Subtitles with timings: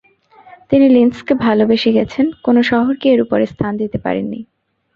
[0.69, 4.39] তিনি লিন্ৎসকে ভালবেসে গেছেন, কোন শহরকে এর উপরে স্থান দিতে পারেননি।